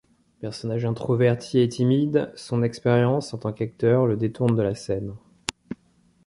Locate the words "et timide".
1.59-2.31